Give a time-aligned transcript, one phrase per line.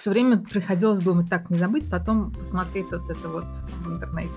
[0.00, 3.44] Все время приходилось думать, так, не забыть, потом посмотреть вот это вот
[3.84, 4.32] в интернете.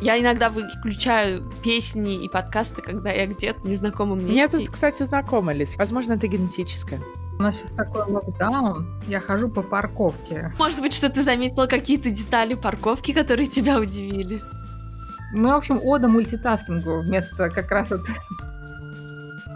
[0.00, 4.32] Я иногда включаю песни и подкасты, когда я где-то в незнакомом месте.
[4.32, 5.76] Мне тут, кстати, знакомились.
[5.76, 7.00] Возможно, это генетическое.
[7.40, 10.54] У нас сейчас такой локдаун, я хожу по парковке.
[10.60, 14.40] Может быть, что ты заметила какие-то детали парковки, которые тебя удивили?
[15.32, 18.02] Мы, в общем, ода мультитаскингу вместо как раз вот...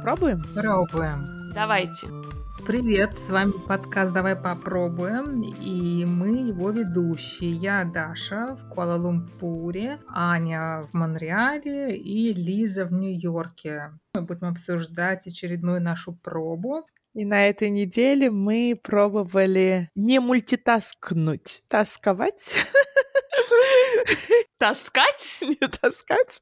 [0.03, 0.43] Пробуем?
[0.53, 1.53] Пробуем.
[1.55, 2.09] Давайте.
[2.67, 7.53] Привет, с вами подкаст «Давай попробуем», и мы его ведущие.
[7.53, 13.93] Я Даша в Куала-Лумпуре, Аня в Монреале и Лиза в Нью-Йорке.
[14.15, 16.85] Мы будем обсуждать очередную нашу пробу.
[17.15, 22.57] И на этой неделе мы пробовали не мультитаскнуть, тасковать.
[24.59, 25.39] Таскать?
[25.43, 26.41] Не таскать.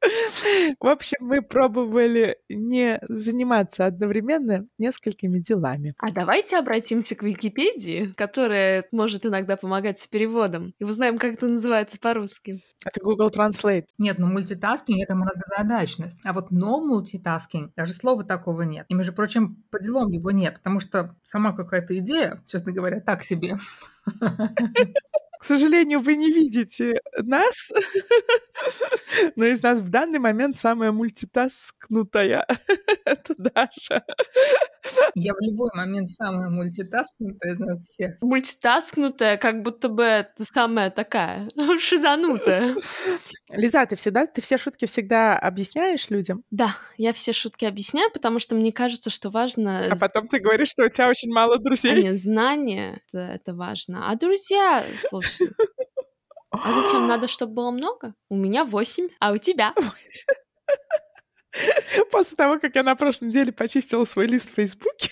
[0.81, 5.95] В общем, мы пробовали не заниматься одновременно несколькими делами.
[5.99, 11.49] А давайте обратимся к Википедии, которая может иногда помогать с переводом, и узнаем, как это
[11.49, 12.61] называется по-русски.
[12.85, 13.87] Это Google Translate.
[13.99, 16.17] Нет, ну мультитаскинг— это многозадачность.
[16.25, 18.87] А вот no multitasking, даже слова такого нет.
[18.89, 23.25] И, между прочим, по делам его нет, потому что сама какая-то идея, честно говоря, так
[23.25, 23.59] себе.
[25.45, 27.71] К сожалению, вы не видите нас,
[29.37, 32.47] но из нас в данный момент самая мультитаскнутая—
[33.05, 34.07] это Даша.
[35.15, 38.15] Я в любой момент самая мультитаскнутая из нас всех.
[38.23, 41.47] Мультитаскнутая, как будто бы самая такая
[41.79, 42.77] шизанутая.
[43.51, 46.43] Лиза, ты всегда, ты все шутки всегда объясняешь людям?
[46.51, 49.89] Да, я все шутки объясняю, потому что мне кажется, что важно...
[49.91, 51.93] А потом ты говоришь, что у тебя очень мало друзей.
[51.93, 54.11] А нет, знания— это, это важно.
[54.11, 55.34] А друзья, слушай,
[56.51, 58.15] а зачем надо, чтобы было много?
[58.29, 59.75] У меня восемь, а у тебя?
[62.11, 65.11] После того, как я на прошлой неделе почистила свой лист в Фейсбуке.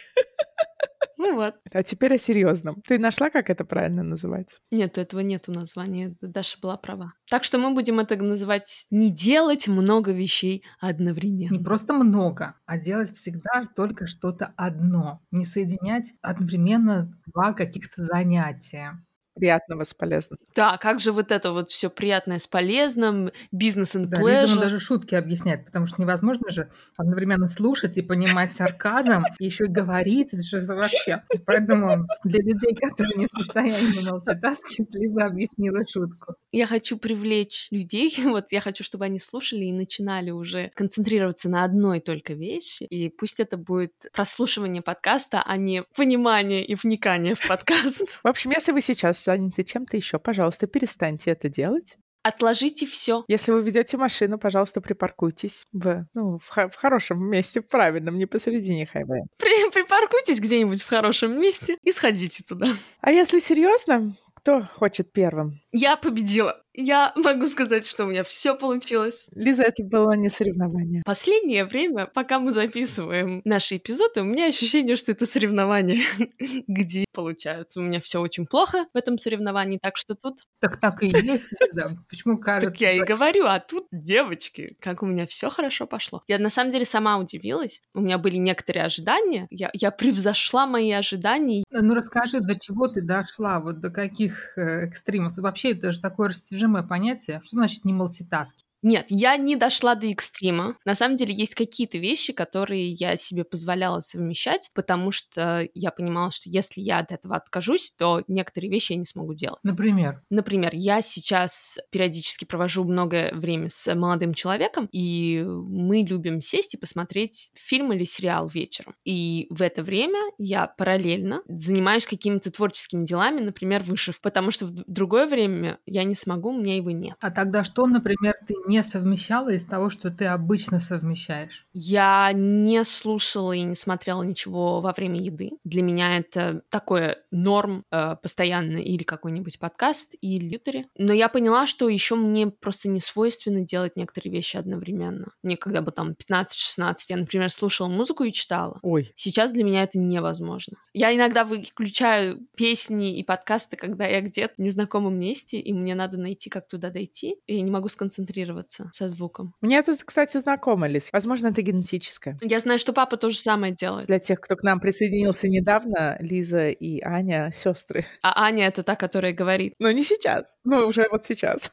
[1.23, 1.55] Ну вот.
[1.73, 2.83] А теперь о серьезном.
[2.85, 4.59] Ты нашла, как это правильно называется?
[4.73, 6.17] Нет, этого нету названия.
[6.21, 7.13] Даша была права.
[7.31, 11.55] Так что мы будем это называть не делать много вещей одновременно.
[11.55, 15.21] Не просто много, а делать всегда только что-то одно.
[15.31, 19.01] Не соединять одновременно два каких-то занятия
[19.35, 20.39] приятного с полезным.
[20.55, 24.47] Да, как же вот это вот все приятное с полезным, бизнес and да, pleasure.
[24.47, 29.65] Лиза даже шутки объясняет, потому что невозможно же одновременно слушать и понимать сарказм, и еще
[29.65, 31.23] и говорить, это же вообще.
[31.47, 36.35] Поэтому для людей, которые не в состоянии мультитаскить, Лиза объяснила шутку.
[36.53, 41.65] Я хочу привлечь людей, вот я хочу, чтобы они слушали и начинали уже концентрироваться на
[41.65, 47.47] одной только вещи, и пусть это будет прослушивание подкаста, а не понимание и вникание в
[47.47, 48.21] подкаст.
[48.23, 51.97] В общем, если вы сейчас заняты чем-то еще, пожалуйста, перестаньте это делать.
[52.25, 53.25] Отложите все.
[53.27, 58.27] Если вы ведете машину, пожалуйста, припаркуйтесь в, ну, в, в хорошем месте, в правильном, не
[58.27, 59.25] посередине хайвея.
[59.39, 62.69] При, припаркуйтесь где-нибудь в хорошем месте и сходите туда.
[63.01, 65.61] А если серьезно, кто хочет первым?
[65.73, 66.63] Я победила.
[66.75, 69.29] Я могу сказать, что у меня все получилось.
[69.35, 71.03] Лиза, это было не соревнование.
[71.05, 76.05] Последнее время, пока мы записываем наши эпизоды, у меня ощущение, что это соревнование,
[76.67, 77.81] где получается.
[77.81, 80.41] У меня все очень плохо в этом соревновании, так что тут...
[80.61, 81.97] Так так и есть, Лиза.
[82.09, 82.71] Почему кажется?
[82.71, 86.23] Так я и говорю, а тут, девочки, как у меня все хорошо пошло.
[86.29, 87.83] Я на самом деле сама удивилась.
[87.95, 89.47] У меня были некоторые ожидания.
[89.51, 91.65] Я, я превзошла мои ожидания.
[91.71, 95.37] Ну расскажи, до чего ты дошла, вот до каких э, экстримов?
[95.37, 97.41] Вообще это же такое растяжение растяжимое понятие.
[97.43, 98.65] Что значит не мультитаски?
[98.83, 100.77] Нет, я не дошла до экстрима.
[100.85, 106.31] На самом деле есть какие-то вещи, которые я себе позволяла совмещать, потому что я понимала,
[106.31, 109.61] что если я от этого откажусь, то некоторые вещи я не смогу делать.
[109.63, 110.23] Например?
[110.31, 116.79] Например, я сейчас периодически провожу много времени с молодым человеком, и мы любим сесть и
[116.79, 118.95] посмотреть фильм или сериал вечером.
[119.05, 124.85] И в это время я параллельно занимаюсь какими-то творческими делами, например, вышив, потому что в
[124.87, 127.17] другое время я не смогу, у меня его нет.
[127.21, 131.67] А тогда что, например, ты не совмещала из того, что ты обычно совмещаешь?
[131.75, 135.53] Я не слушала и не смотрела ничего во время еды.
[135.65, 140.87] Для меня это такое норм э, постоянно или какой-нибудь подкаст, или ютери.
[140.97, 145.33] Но я поняла, что еще мне просто не свойственно делать некоторые вещи одновременно.
[145.43, 148.79] Мне когда бы там 15-16, я, например, слушала музыку и читала.
[148.83, 149.13] Ой.
[149.17, 150.79] Сейчас для меня это невозможно.
[150.95, 156.17] Я иногда выключаю песни и подкасты, когда я где-то в незнакомом месте, и мне надо
[156.17, 159.55] найти, как туда дойти, и я не могу сконцентрироваться ассоциироваться со звуком.
[159.61, 161.11] Мне это, кстати, знакомо, Лиз.
[161.13, 162.39] Возможно, это генетическое.
[162.41, 164.07] Я знаю, что папа то же самое делает.
[164.07, 168.07] Для тех, кто к нам присоединился недавно, Лиза и Аня— сестры.
[168.23, 169.75] А Аня— это та, которая говорит.
[169.79, 170.57] Но не сейчас.
[170.65, 171.73] Ну, уже вот сейчас.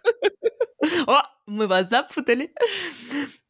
[1.08, 2.52] О, мы вас запутали.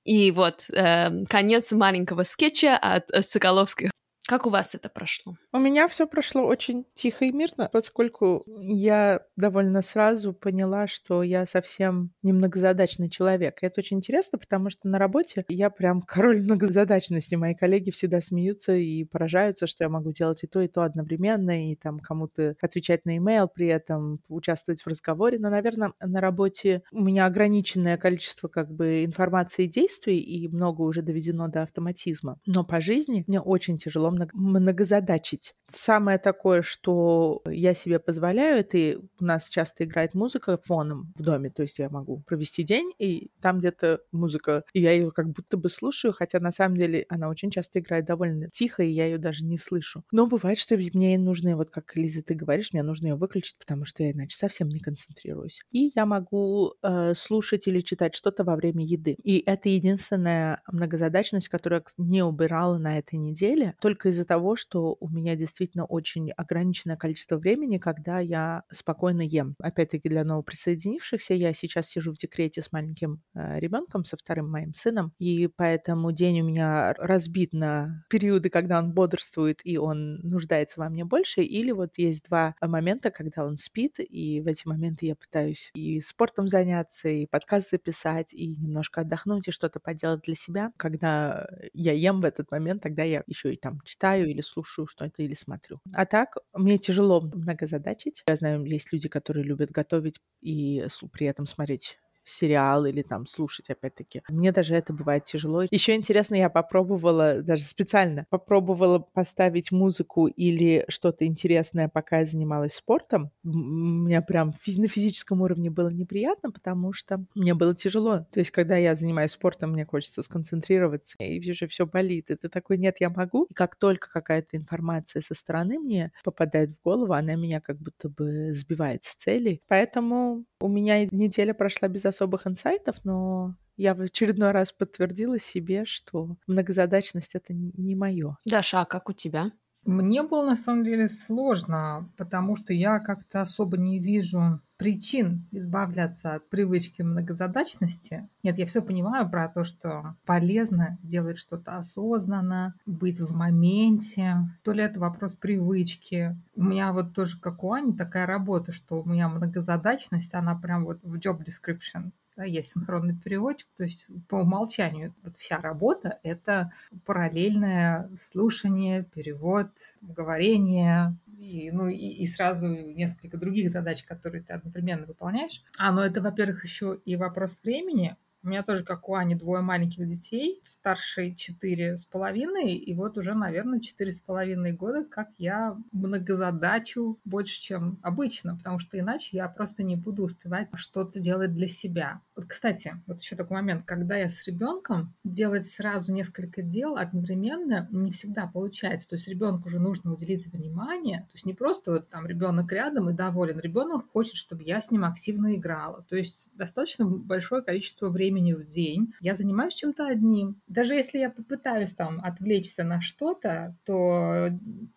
[0.03, 3.91] И вот э, конец маленького скетча от Соколовских.
[4.29, 5.33] Как у вас это прошло?
[5.51, 11.47] У меня все прошло очень тихо и мирно, поскольку я довольно сразу поняла, что я
[11.47, 13.63] совсем не многозадачный человек.
[13.63, 17.33] И это очень интересно, потому что на работе я прям король многозадачности.
[17.33, 21.71] Мои коллеги всегда смеются и поражаются, что я могу делать и то, и то одновременно,
[21.71, 25.39] и там кому-то отвечать на имейл, при этом участвовать в разговоре.
[25.39, 30.83] Но, наверное, на работе у меня ограниченное количество как бы информации и действий, и много
[30.83, 32.39] уже доведено до автоматизма.
[32.45, 35.53] Но по жизни мне очень тяжело многозадачить.
[35.67, 41.49] Самое такое, что я себе позволяю, это у нас часто играет музыка фоном в доме,
[41.49, 45.57] то есть я могу провести день, и там где-то музыка, и я ее как будто
[45.57, 49.17] бы слушаю, хотя на самом деле она очень часто играет довольно тихо, и я ее
[49.17, 50.03] даже не слышу.
[50.11, 53.85] Но бывает, что мне нужно, вот как Лиза, ты говоришь, мне нужно ее выключить, потому
[53.85, 55.61] что я иначе совсем не концентрируюсь.
[55.71, 59.15] И я могу э, слушать или читать что-то во время еды.
[59.23, 64.97] И это единственная многозадачность, которую я не убирала на этой неделе, только из-за того, что
[64.99, 69.55] у меня действительно очень ограниченное количество времени, когда я спокойно ем.
[69.59, 74.73] Опять-таки для новоприсоединившихся я сейчас сижу в декрете с маленьким э, ребенком, со вторым моим
[74.73, 80.79] сыном, и поэтому день у меня разбит на периоды, когда он бодрствует и он нуждается
[80.79, 85.05] во мне больше, или вот есть два момента, когда он спит, и в эти моменты
[85.05, 90.35] я пытаюсь и спортом заняться, и подкаст записать, и немножко отдохнуть, и что-то поделать для
[90.35, 90.71] себя.
[90.77, 95.23] Когда я ем в этот момент, тогда я еще и там читаю или слушаю что-то,
[95.23, 95.79] или смотрю.
[95.93, 98.23] А так, мне тяжело многозадачить.
[98.27, 103.69] Я знаю, есть люди, которые любят готовить и при этом смотреть сериал или там слушать,
[103.69, 104.21] опять-таки.
[104.29, 105.63] Мне даже это бывает тяжело.
[105.69, 112.75] Еще интересно, я попробовала, даже специально, попробовала поставить музыку или что-то интересное, пока я занималась
[112.75, 113.31] спортом.
[113.43, 118.19] Мне прям на физическом уровне было неприятно, потому что мне было тяжело.
[118.31, 122.27] То есть, когда я занимаюсь спортом, мне хочется сконцентрироваться, и уже все болит.
[122.27, 123.45] Ты такой, нет, я могу.
[123.45, 128.09] И как только какая-то информация со стороны мне попадает в голову, она меня как будто
[128.09, 129.61] бы сбивает с цели.
[129.67, 135.85] Поэтому у меня неделя прошла без особых инсайтов, но я в очередной раз подтвердила себе,
[135.85, 138.37] что многозадачность это не мое.
[138.45, 139.51] Даша, а как у тебя?
[139.85, 146.35] Мне было на самом деле сложно, потому что я как-то особо не вижу причин избавляться
[146.35, 148.29] от привычки многозадачности.
[148.43, 154.37] Нет, я все понимаю про то, что полезно делать что-то осознанно, быть в моменте.
[154.63, 156.37] То ли это вопрос привычки.
[156.55, 160.85] У меня вот тоже, как у Ани, такая работа, что у меня многозадачность, она прям
[160.85, 166.19] вот в job description да, я синхронный переводчик, то есть по умолчанию вот вся работа—
[166.23, 166.71] это
[167.05, 169.71] параллельное слушание, перевод,
[170.01, 175.61] говорение, и, ну, и, и сразу несколько других задач, которые ты одновременно выполняешь.
[175.77, 179.61] А, ну это, во-первых, еще и вопрос времени, у меня тоже, как у Ани, двое
[179.61, 185.29] маленьких детей, старший четыре с половиной, и вот уже, наверное, четыре с половиной года, как
[185.37, 191.53] я многозадачу больше, чем обычно, потому что иначе я просто не буду успевать что-то делать
[191.53, 192.21] для себя.
[192.35, 197.87] Вот, кстати, вот еще такой момент, когда я с ребенком, делать сразу несколько дел одновременно
[197.91, 199.09] не всегда получается.
[199.09, 203.09] То есть ребенку уже нужно уделить внимание, то есть не просто вот там ребенок рядом
[203.09, 206.05] и доволен, ребенок хочет, чтобы я с ним активно играла.
[206.07, 210.61] То есть достаточно большое количество времени времени в день я занимаюсь чем-то одним.
[210.67, 214.49] Даже если я попытаюсь там отвлечься на что-то, то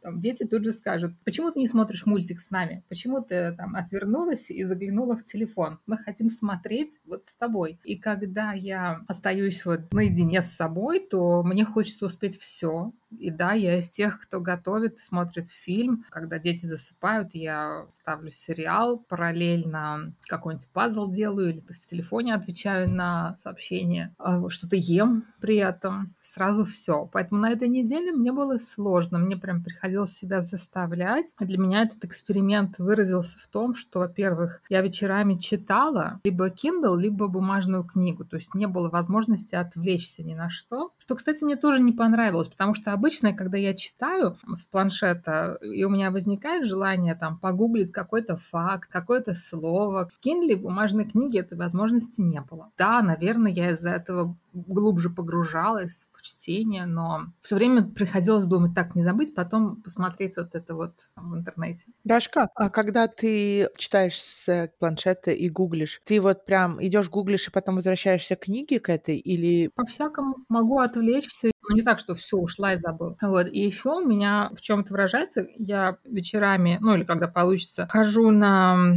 [0.02, 2.84] там, дети тут же скажут, почему ты не смотришь мультик с нами?
[2.88, 5.78] Почему ты там отвернулась и заглянула в телефон?
[5.86, 7.78] Мы хотим смотреть вот с тобой.
[7.84, 12.92] И когда я остаюсь вот наедине с собой, то мне хочется успеть все.
[13.18, 16.04] И да, я из тех, кто готовит, смотрит фильм.
[16.10, 23.21] Когда дети засыпают, я ставлю сериал, параллельно какой-нибудь пазл делаю или в телефоне отвечаю на
[23.36, 27.08] сообщения, а, что-то ем при этом, сразу все.
[27.12, 31.34] Поэтому на этой неделе мне было сложно, мне прям приходилось себя заставлять.
[31.38, 37.28] Для меня этот эксперимент выразился в том, что, во-первых, я вечерами читала либо Kindle, либо
[37.28, 41.80] бумажную книгу, то есть не было возможности отвлечься ни на что, что, кстати, мне тоже
[41.80, 47.14] не понравилось, потому что обычно, когда я читаю с планшета, и у меня возникает желание
[47.14, 52.70] там погуглить какой-то факт, какое-то слово, в Kindle, в бумажной книге этой возможности не было.
[52.78, 58.94] Да, наверное, я из-за этого глубже погружалась в чтение, но все время приходилось думать, так,
[58.94, 61.86] не забыть, потом посмотреть вот это вот в интернете.
[62.04, 67.50] Дашка, а когда ты читаешь с планшета и гуглишь, ты вот прям идешь гуглишь и
[67.50, 69.70] потом возвращаешься к книге к этой или...
[69.74, 73.16] По-всякому могу отвлечься, но не так, что все, ушла и забыла.
[73.22, 73.46] Вот.
[73.46, 78.30] И еще у меня в чем это выражается, я вечерами, ну или когда получится, хожу
[78.30, 78.94] на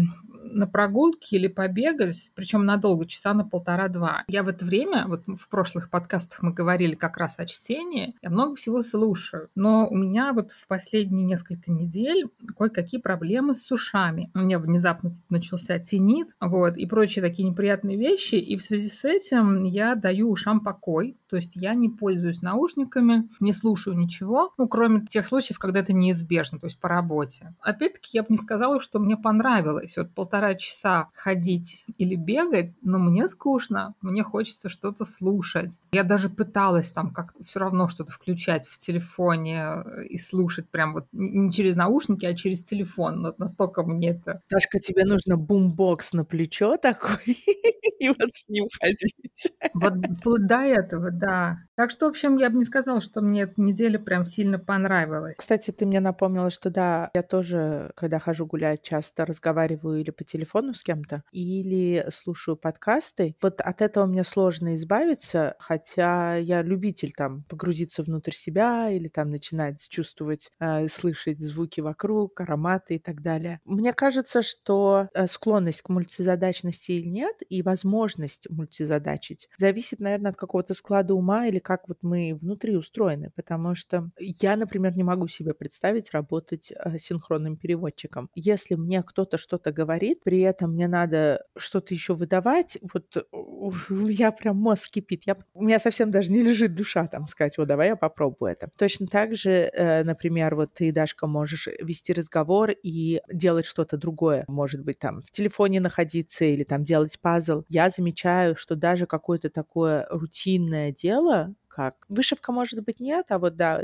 [0.54, 4.24] на прогулке или побегать, причем надолго, часа на полтора-два.
[4.28, 8.30] Я в это время, вот в прошлых подкастах мы говорили как раз о чтении, я
[8.30, 9.50] много всего слушаю.
[9.56, 12.26] Но у меня вот в последние несколько недель
[12.58, 14.30] кое-какие проблемы с ушами.
[14.34, 18.36] У меня внезапно начался тенит, вот, и прочие такие неприятные вещи.
[18.36, 21.18] И в связи с этим я даю ушам покой.
[21.30, 25.94] То есть я не пользуюсь наушниками, не слушаю ничего, ну, кроме тех случаев, когда это
[25.94, 27.54] неизбежно, то есть по работе.
[27.60, 29.98] Опять-таки, я бы не сказала, что мне понравилось.
[29.98, 35.80] Вот полтора часа ходить или бегать, но мне скучно, мне хочется что-то слушать.
[35.92, 40.94] Я даже пыталась там как все равно что-то включать в телефоне э, и слушать прям
[40.94, 43.24] вот не через наушники, а через телефон.
[43.24, 44.42] Вот настолько мне это...
[44.50, 47.18] Дашка, тебе нужно бумбокс на плечо такой
[48.00, 49.54] и вот с ним ходить.
[49.74, 51.60] Вот вплоть до этого, да.
[51.76, 55.36] Так что, в общем, я бы не сказала, что мне эта неделя прям сильно понравилась.
[55.38, 60.24] Кстати, ты мне напомнила, что да, я тоже, когда хожу гулять, часто разговариваю или по
[60.26, 63.36] телефону с кем-то, или слушаю подкасты.
[63.42, 69.30] Вот от этого мне сложно избавиться, хотя я любитель там погрузиться внутрь себя или там
[69.30, 73.60] начинать чувствовать, э, слышать звуки вокруг, ароматы и так далее.
[73.66, 80.38] Мне кажется, что э, склонность к мультизадачности или нет, и возможность мультизадачить зависит, наверное, от
[80.38, 85.28] какого-то склада ума или как вот мы внутри устроены, потому что я, например, не могу
[85.28, 88.30] себе представить работать э, синхронным переводчиком.
[88.36, 93.28] Если мне кто-то что-то говорит, при этом мне надо что-то еще выдавать, вот
[93.90, 95.24] я прям мозг кипит.
[95.26, 98.70] Я, у меня совсем даже не лежит душа там сказать, вот давай я попробую это.
[98.78, 104.46] Точно так же, э, например, вот ты, Дашка, можешь вести разговор и делать что-то другое.
[104.48, 107.64] Может быть, там в телефоне находиться или там делать пазл.
[107.70, 112.06] Я замечаю, что даже какое-то такое рутинное дело, как.
[112.08, 113.82] Вышивка, может быть, нет, а вот, да,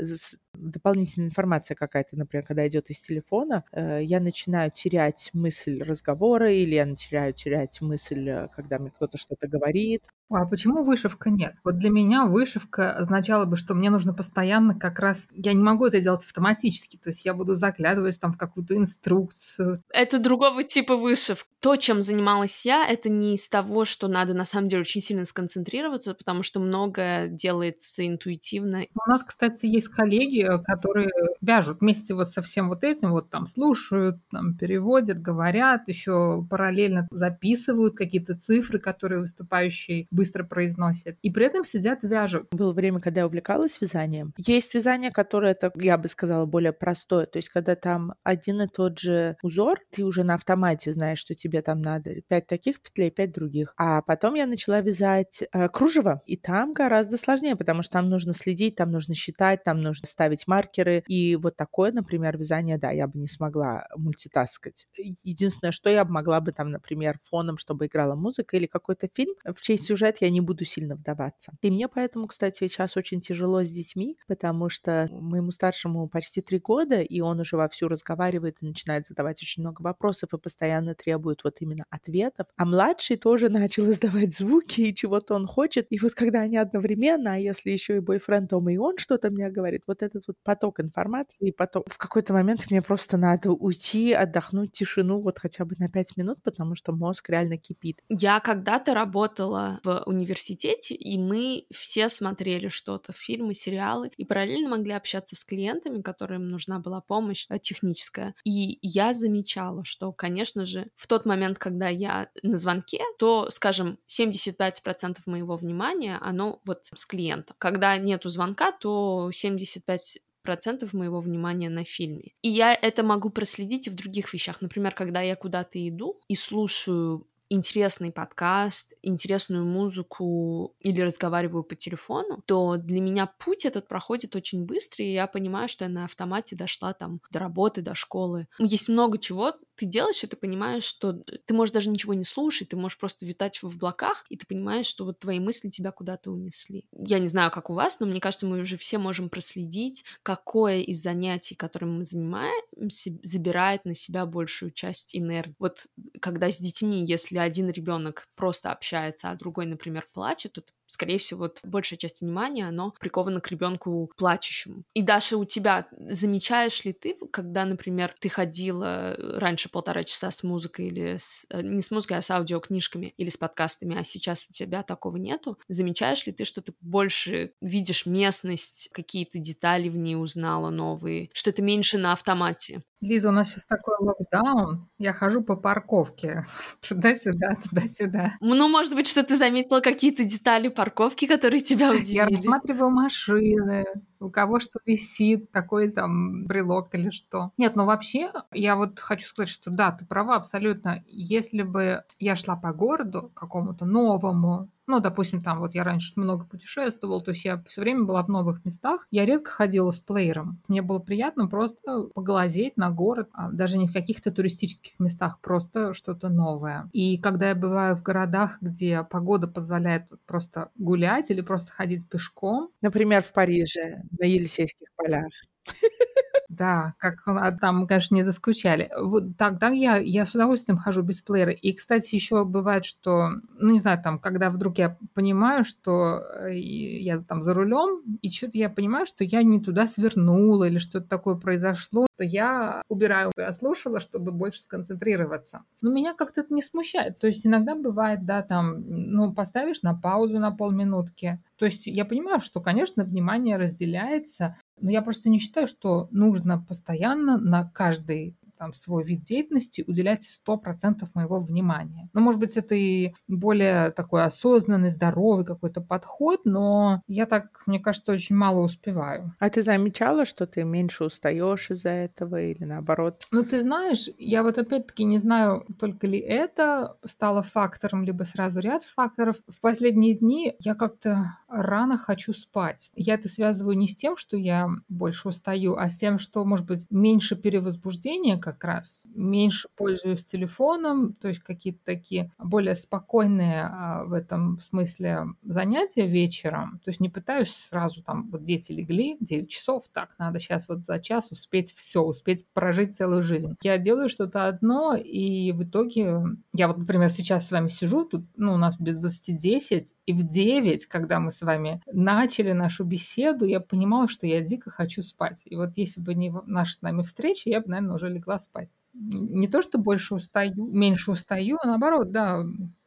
[0.54, 6.74] дополнительная информация какая-то, например, когда идет из телефона, э, я начинаю терять мысль разговора или
[6.74, 10.04] я начинаю терять мысль, э, когда мне кто-то что-то говорит.
[10.34, 11.54] А почему вышивка нет?
[11.64, 15.28] Вот для меня вышивка означала бы, что мне нужно постоянно как раз...
[15.32, 19.82] Я не могу это делать автоматически, то есть я буду заглядывать там в какую-то инструкцию.
[19.92, 21.48] Это другого типа вышивка.
[21.60, 25.24] То, чем занималась я, это не из того, что надо на самом деле очень сильно
[25.24, 28.82] сконцентрироваться, потому что многое делается интуитивно.
[28.94, 31.10] У нас, кстати, есть коллеги, которые
[31.40, 37.06] вяжут вместе вот со всем вот этим, вот там слушают, там переводят, говорят, еще параллельно
[37.12, 41.18] записывают какие-то цифры, которые выступающий быстро произносит.
[41.22, 42.46] И при этом сидят вяжут.
[42.52, 44.32] Было время, когда я увлекалась вязанием.
[44.36, 47.26] Есть вязание, которое, это, я бы сказала, более простое.
[47.26, 51.34] То есть, когда там один и тот же узор, ты уже на автомате знаешь, что
[51.34, 53.74] тебе там надо пять таких петлей, пять других.
[53.76, 58.32] А потом я начала вязать э, кружево, и там гораздо сложнее, потому что там нужно
[58.32, 61.02] следить, там нужно считать, там нужно ставить маркеры.
[61.08, 64.86] И вот такое, например, вязание, да, я бы не смогла мультитаскать.
[65.24, 69.60] Единственное, что я могла бы там, например, фоном, чтобы играла музыка или какой-то фильм, в
[69.60, 71.52] чей сюжет сюжет я не буду сильно вдаваться.
[71.62, 76.58] И мне поэтому, кстати, сейчас очень тяжело с детьми, потому что моему старшему почти три
[76.58, 81.44] года, и он уже вовсю разговаривает и начинает задавать очень много вопросов и постоянно требует
[81.44, 82.46] вот именно ответов.
[82.56, 85.86] А младший тоже начал издавать звуки, и чего-то он хочет.
[85.90, 89.48] И вот когда они одновременно, а если еще и бойфренд дома, и он что-то мне
[89.50, 91.84] говорит, вот этот вот поток информации, поток...
[91.88, 96.42] В какой-то момент мне просто надо уйти, отдохнуть, тишину вот хотя бы на пять минут,
[96.42, 98.00] потому что мозг реально кипит.
[98.08, 104.92] Я когда-то работала в университете, и мы все смотрели что-то, фильмы, сериалы, и параллельно могли
[104.92, 108.34] общаться с клиентами, которым нужна была помощь э, техническая.
[108.44, 113.98] И я замечала, что, конечно же, в тот момент, когда я на звонке, то, скажем,
[114.08, 117.54] 75% моего внимания, оно вот с клиента.
[117.58, 122.32] Когда нету звонка, то 75 процентов моего внимания на фильме.
[122.42, 124.60] И я это могу проследить и в других вещах.
[124.60, 132.42] Например, когда я куда-то иду и слушаю интересный подкаст, интересную музыку или разговариваю по телефону,
[132.46, 136.56] то для меня путь этот проходит очень быстро, и я понимаю, что я на автомате
[136.56, 138.48] дошла там до работы, до школы.
[138.58, 142.68] Есть много чего, ты делаешь, и ты понимаешь, что ты можешь даже ничего не слушать,
[142.68, 146.30] ты можешь просто витать в облаках, и ты понимаешь, что вот твои мысли тебя куда-то
[146.30, 146.86] унесли.
[146.92, 150.78] Я не знаю, как у вас, но мне кажется, мы уже все можем проследить, какое
[150.82, 155.56] из занятий, которым мы занимаемся, забирает на себя большую часть энергии.
[155.58, 155.88] Вот
[156.20, 161.18] когда с детьми, если один ребенок просто общается, а другой, например, плачет, то ты скорее
[161.18, 164.84] всего, вот большая часть внимания, оно приковано к ребенку плачущему.
[164.94, 170.42] И Даша, у тебя замечаешь ли ты, когда, например, ты ходила раньше полтора часа с
[170.42, 174.46] музыкой или с, э, не с музыкой, а с аудиокнижками или с подкастами, а сейчас
[174.48, 179.96] у тебя такого нету, замечаешь ли ты, что ты больше видишь местность, какие-то детали в
[179.96, 182.82] ней узнала новые, что это меньше на автомате?
[183.02, 184.88] Лиза, у нас сейчас такой локдаун.
[184.96, 186.46] Я хожу по парковке.
[186.88, 188.34] Туда-сюда, туда-сюда.
[188.40, 192.14] Ну, может быть, что ты заметила какие-то детали парковки, которые тебя удивили?
[192.16, 193.84] Я рассматриваю машины,
[194.18, 197.52] у кого что висит, какой там брелок или что.
[197.56, 201.04] Нет, ну вообще, я вот хочу сказать, что да, ты права абсолютно.
[201.06, 206.44] Если бы я шла по городу какому-то новому, ну, допустим, там вот я раньше много
[206.44, 209.06] путешествовал, то есть я все время была в новых местах.
[209.10, 210.60] Я редко ходила с плеером.
[210.68, 215.94] Мне было приятно просто поглазеть на город, а даже не в каких-то туристических местах, просто
[215.94, 216.88] что-то новое.
[216.92, 222.70] И когда я бываю в городах, где погода позволяет просто гулять или просто ходить пешком.
[222.80, 225.30] Например, в Париже, на Елисейских полях.
[226.52, 228.90] Да, как а там конечно, не заскучали.
[229.00, 231.52] Вот тогда я, я с удовольствием хожу без плеера.
[231.52, 236.58] И, кстати, еще бывает, что, ну, не знаю, там, когда вдруг я понимаю, что э,
[236.58, 241.08] я там за рулем, и что-то я понимаю, что я не туда свернула или что-то
[241.08, 245.62] такое произошло, то я убираю, я слушала, чтобы больше сконцентрироваться.
[245.80, 247.18] Но меня как-то это не смущает.
[247.18, 251.42] То есть иногда бывает, да, там, ну, поставишь на паузу на полминутки.
[251.56, 256.60] То есть я понимаю, что, конечно, внимание разделяется, но я просто не считаю, что нужно
[256.60, 262.08] постоянно на каждый там, свой вид деятельности уделять 100% моего внимания.
[262.12, 267.80] Ну, может быть, это и более такой осознанный, здоровый какой-то подход, но я так, мне
[267.80, 269.34] кажется, очень мало успеваю.
[269.40, 273.24] А ты замечала, что ты меньше устаешь из-за этого или наоборот?
[273.32, 278.60] Ну, ты знаешь, я вот опять-таки не знаю, только ли это стало фактором, либо сразу
[278.60, 279.38] ряд факторов.
[279.48, 282.92] В последние дни я как-то рано хочу спать.
[282.94, 286.66] Я это связываю не с тем, что я больше устаю, а с тем, что, может
[286.66, 289.02] быть, меньше перевозбуждения, как как раз.
[289.04, 296.80] Меньше пользуюсь телефоном, то есть какие-то такие более спокойные а, в этом смысле занятия вечером.
[296.84, 300.84] То есть не пытаюсь сразу там, вот дети легли, 9 часов, так, надо сейчас вот
[300.84, 303.56] за час успеть все, успеть прожить целую жизнь.
[303.62, 306.22] Я делаю что-то одно, и в итоге
[306.54, 310.12] я вот, например, сейчас с вами сижу, тут, ну, у нас без 20 10, и
[310.12, 315.02] в 9, когда мы с вами начали нашу беседу, я понимала, что я дико хочу
[315.02, 315.42] спать.
[315.44, 318.70] И вот если бы не наша с нами встреча, я бы, наверное, уже легла спать.
[318.94, 322.42] Не то, что больше устаю, меньше устаю, а наоборот, да,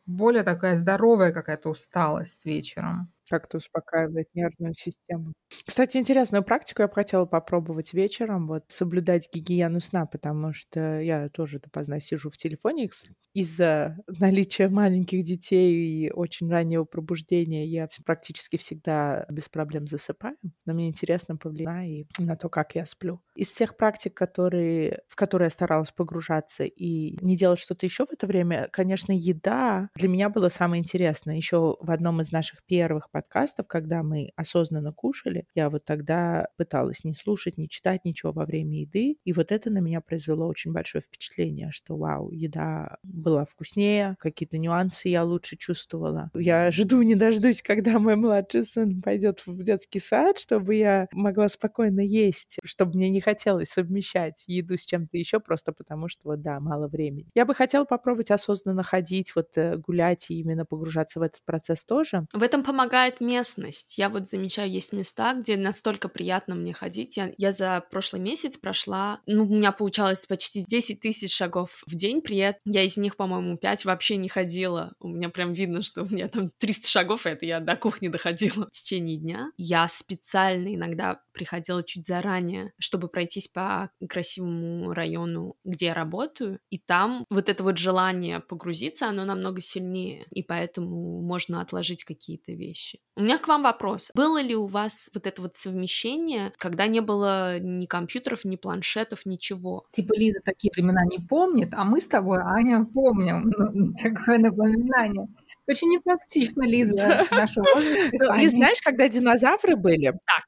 [0.05, 5.33] более такая здоровая какая-то усталость вечером как-то успокаивает нервную систему.
[5.65, 11.29] Кстати, интересную практику я бы хотела попробовать вечером, вот соблюдать гигиену сна, потому что я
[11.29, 12.89] тоже допоздна сижу в телефоне
[13.33, 20.73] из-за наличия маленьких детей и очень раннего пробуждения я практически всегда без проблем засыпаю, но
[20.73, 23.21] мне интересно повлиять и на то, как я сплю.
[23.35, 28.11] Из всех практик, которые, в которые я старалась погружаться и не делать что-то еще в
[28.11, 31.35] это время, конечно, еда для меня была самое интересное.
[31.35, 37.05] Еще в одном из наших первых подкастов, когда мы осознанно кушали, я вот тогда пыталась
[37.05, 39.15] не слушать, не читать ничего во время еды.
[39.23, 44.57] И вот это на меня произвело очень большое впечатление, что вау, еда была вкуснее, какие-то
[44.57, 46.29] нюансы я лучше чувствовала.
[46.33, 51.47] Я жду не дождусь, когда мой младший сын пойдет в детский сад, чтобы я могла
[51.47, 56.41] спокойно есть, чтобы мне не хотелось совмещать еду с чем-то еще, просто потому что вот
[56.41, 57.29] да, мало времени.
[57.33, 61.85] Я бы хотела попробовать осознанно ходить, вот э, гулять и именно погружаться в этот процесс
[61.85, 62.25] тоже.
[62.33, 63.97] В этом помогает помогает местность.
[63.97, 67.17] Я вот замечаю, есть места, где настолько приятно мне ходить.
[67.17, 71.95] Я, я за прошлый месяц прошла, ну, у меня получалось почти 10 тысяч шагов в
[71.95, 74.93] день, при этом я из них, по-моему, 5 вообще не ходила.
[74.99, 78.65] У меня прям видно, что у меня там 300 шагов, это я до кухни доходила
[78.67, 79.51] в течение дня.
[79.57, 86.79] Я специально иногда приходила чуть заранее, чтобы пройтись по красивому району, где я работаю, и
[86.79, 92.94] там вот это вот желание погрузиться, оно намного сильнее, и поэтому можно отложить какие-то вещи
[92.95, 93.01] вещи.
[93.15, 94.11] У меня к вам вопрос.
[94.13, 99.25] Было ли у вас вот это вот совмещение, когда не было ни компьютеров, ни планшетов,
[99.25, 99.85] ничего?
[99.91, 105.27] Типа Лиза такие времена не помнит, а мы с тобой, Аня, помним ну, такое напоминание.
[105.67, 110.11] Очень непрактично, Лиза, нашу ну, Лиз, знаешь, когда динозавры были?
[110.25, 110.43] Так,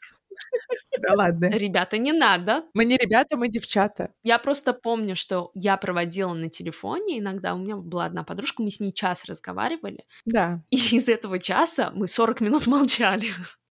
[1.02, 1.50] да ладно.
[1.50, 2.64] Ребята, не надо.
[2.74, 4.12] Мы не ребята, мы девчата.
[4.24, 7.54] Я просто помню, что я проводила на телефоне иногда.
[7.54, 10.04] У меня была одна подружка, мы с ней час разговаривали.
[10.26, 10.62] Да.
[10.70, 13.28] И из этого часа мы 40 минут молчали.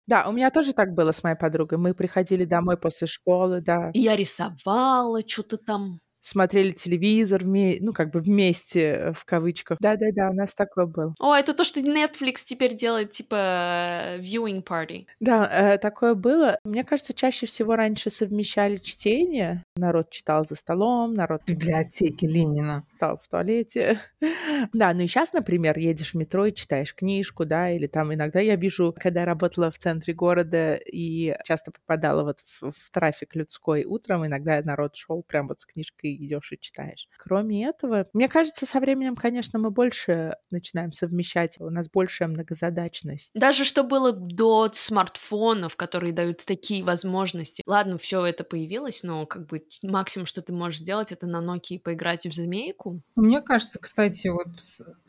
[0.06, 1.78] Да, у меня тоже так было с моей подругой.
[1.78, 3.90] Мы приходили домой после школы, да.
[3.94, 7.78] И я рисовала что-то там смотрели телевизор, вме...
[7.80, 9.78] ну, как бы вместе, э, в кавычках.
[9.80, 11.14] Да-да-да, у нас такое было.
[11.18, 15.06] О, это то, что Netflix теперь делает, типа, viewing party.
[15.20, 16.58] Да, э, такое было.
[16.64, 19.64] Мне кажется, чаще всего раньше совмещали чтение.
[19.76, 21.42] Народ читал за столом, народ...
[21.42, 22.84] В библиотеке Ленина.
[23.00, 23.98] Читал в туалете.
[24.74, 28.40] да, ну и сейчас, например, едешь в метро и читаешь книжку, да, или там иногда
[28.40, 33.34] я вижу, когда я работала в центре города и часто попадала вот в, в трафик
[33.34, 37.08] людской утром, иногда народ шел прям вот с книжкой идешь и читаешь.
[37.18, 43.30] Кроме этого, мне кажется, со временем, конечно, мы больше начинаем совмещать, у нас большая многозадачность.
[43.32, 47.62] Даже что было до смартфонов, которые дают такие возможности.
[47.64, 51.78] Ладно, все это появилось, но как бы максимум, что ты можешь сделать, это на Nokia
[51.78, 52.89] поиграть в змейку.
[53.16, 54.48] Мне кажется, кстати, вот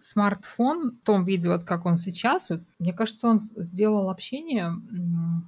[0.01, 4.73] смартфон в том виде, вот как он сейчас, вот, мне кажется, он сделал общение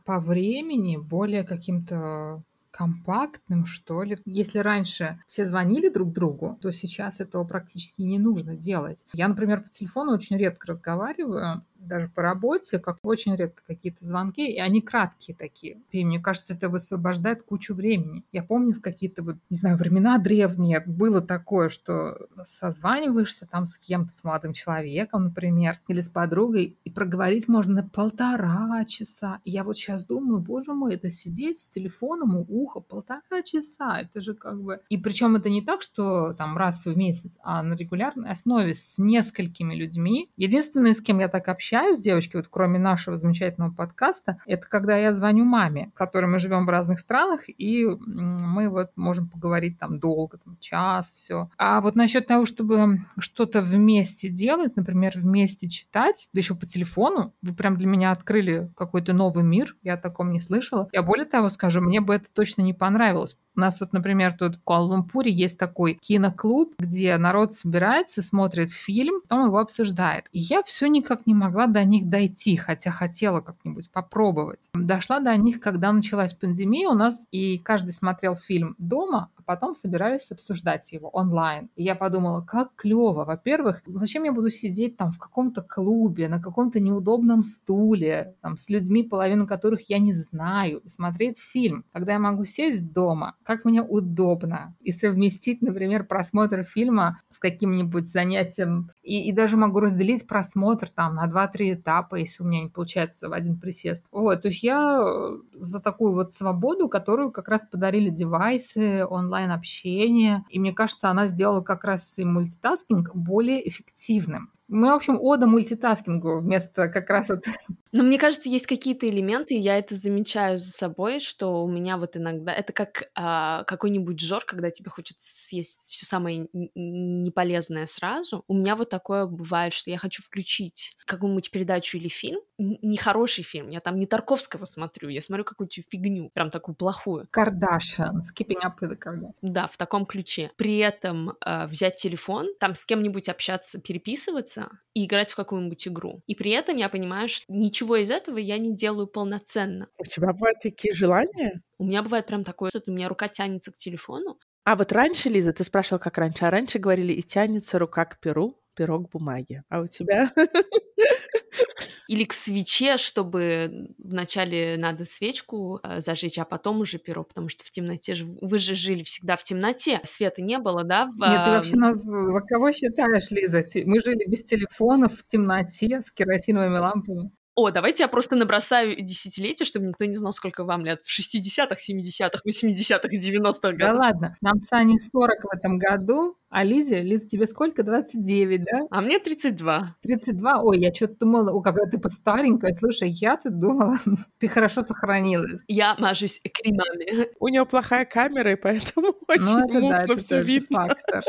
[0.06, 2.44] по времени более каким-то
[2.74, 4.18] компактным, что ли.
[4.26, 9.06] Если раньше все звонили друг другу, то сейчас этого практически не нужно делать.
[9.14, 14.46] Я, например, по телефону очень редко разговариваю, даже по работе, как очень редко какие-то звонки,
[14.50, 15.82] и они краткие такие.
[15.92, 18.24] И мне кажется, это высвобождает кучу времени.
[18.32, 23.78] Я помню в какие-то вот, не знаю, времена древние было такое, что созваниваешься там с
[23.78, 29.40] кем-то, с молодым человеком, например, или с подругой, и проговорить можно полтора часа.
[29.44, 34.00] И я вот сейчас думаю, боже мой, это сидеть с телефоном у уха полтора часа,
[34.00, 34.82] это же как бы...
[34.90, 38.98] И причем это не так, что там раз в месяц, а на регулярной основе с
[38.98, 40.32] несколькими людьми.
[40.38, 44.98] Единственное, с кем я так общаюсь, с девочкой, вот кроме нашего замечательного подкаста, это когда
[44.98, 49.80] я звоню маме, с которой мы живем в разных странах, и мы вот можем поговорить
[49.80, 51.50] там долго, там, час, все.
[51.58, 57.34] А вот насчет того, чтобы что-то вместе делать, например, вместе читать, да еще по телефону,
[57.42, 60.90] вы прям для меня открыли какой-то новый мир, я о таком не слышала.
[60.92, 64.56] Я более того скажу, мне бы это точно не понравилось, у нас вот, например, тут
[64.56, 70.26] в Куала-Лумпуре есть такой киноклуб, где народ собирается, смотрит фильм, потом его обсуждает.
[70.32, 74.70] И я все никак не могла до них дойти, хотя хотела как-нибудь попробовать.
[74.74, 79.76] Дошла до них, когда началась пандемия у нас, и каждый смотрел фильм дома, а потом
[79.76, 81.70] собирались обсуждать его онлайн.
[81.76, 83.26] И я подумала, как клево.
[83.26, 88.70] Во-первых, зачем я буду сидеть там в каком-то клубе, на каком-то неудобном стуле, там, с
[88.70, 93.82] людьми, половину которых я не знаю, смотреть фильм, когда я могу сесть дома, как мне
[93.82, 100.90] удобно, и совместить, например, просмотр фильма с каким-нибудь занятием, и, и даже могу разделить просмотр
[100.90, 104.06] там на 2-3 этапа, если у меня не получается в один присест.
[104.12, 110.44] Вот, то есть я э, за такую вот свободу, которую как раз подарили девайсы, онлайн-общение,
[110.50, 114.50] и мне кажется, она сделала как раз и мультитаскинг более эффективным.
[114.74, 117.46] Мы, в общем, ода мультитаскингу вместо как раз вот...
[117.92, 121.98] Но мне кажется, есть какие-то элементы, и я это замечаю за собой, что у меня
[121.98, 122.52] вот иногда...
[122.52, 128.44] Это как а, какой-нибудь жор, когда тебе хочется съесть все самое неполезное сразу.
[128.48, 133.70] У меня вот такое бывает, что я хочу включить какую-нибудь передачу или фильм, нехороший фильм,
[133.70, 137.28] я там не Тарковского смотрю, я смотрю какую-то фигню, прям такую плохую.
[137.32, 139.34] Kardashian, Keeping Up with the Kardashians.
[139.42, 140.52] Да, в таком ключе.
[140.56, 144.63] При этом э, взять телефон, там с кем-нибудь общаться, переписываться
[144.94, 146.22] и играть в какую-нибудь игру.
[146.28, 149.88] И при этом я понимаю, что ничего из этого я не делаю полноценно.
[150.00, 151.62] У тебя бывают такие желания?
[151.78, 154.38] У меня бывает прям такое, что у меня рука тянется к телефону.
[154.66, 158.20] А вот раньше, Лиза, ты спрашивала, как раньше, а раньше говорили, и тянется рука к
[158.20, 159.64] перу, пирог бумаги.
[159.70, 160.32] А у тебя?
[162.08, 167.64] Или к свече, чтобы вначале надо свечку э, зажечь, а потом уже перо, потому что
[167.64, 168.26] в темноте же...
[168.42, 171.06] Вы же жили всегда в темноте, света не было, да?
[171.06, 171.18] В...
[171.18, 173.64] Нет, ты вообще нас за кого считаешь, Лиза?
[173.86, 177.32] Мы жили без телефонов, в темноте, с керосиновыми лампами.
[177.56, 181.02] О, давайте я просто набросаю десятилетия, чтобы никто не знал, сколько вам лет.
[181.04, 183.78] В 60-х, 70-х, 80-х и 90-х годах.
[183.78, 187.84] Да ладно, нам с Аней 40 в этом году, а Лизе, Лиза, тебе сколько?
[187.84, 188.82] 29, да?
[188.90, 189.96] А мне 32.
[190.02, 190.62] 32?
[190.64, 192.74] Ой, я что-то думала, о, какая ты постаренькая.
[192.74, 193.98] Слушай, я-то думала,
[194.40, 195.62] ты хорошо сохранилась.
[195.68, 197.30] Я мажусь кремами.
[197.40, 200.88] У нее плохая камера, и поэтому очень ну, это, мутно да, это все видно.
[200.88, 201.24] фактор.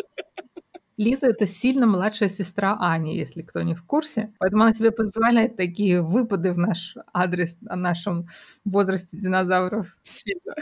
[0.97, 4.33] Лиза— это сильно младшая сестра Ани, если кто не в курсе.
[4.39, 8.29] Поэтому она тебе позволяет такие выпады в наш адрес о нашем
[8.65, 9.97] возрасте динозавров.
[10.03, 10.55] Сильно.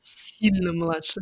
[0.00, 1.20] Сильно младше.